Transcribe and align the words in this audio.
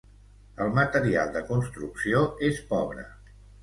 El 0.65 0.71
material 0.79 1.31
de 1.37 1.45
construcció 1.53 2.27
és 2.53 2.67
pobre. 2.77 3.11